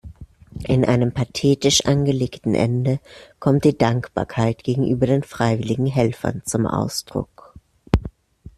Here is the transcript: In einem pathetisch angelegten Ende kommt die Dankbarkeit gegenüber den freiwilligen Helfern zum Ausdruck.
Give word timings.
In 0.65 0.83
einem 0.83 1.13
pathetisch 1.13 1.85
angelegten 1.85 2.55
Ende 2.55 2.99
kommt 3.39 3.65
die 3.65 3.77
Dankbarkeit 3.77 4.63
gegenüber 4.63 5.05
den 5.05 5.21
freiwilligen 5.21 5.85
Helfern 5.85 6.41
zum 6.43 6.65
Ausdruck. 6.65 7.53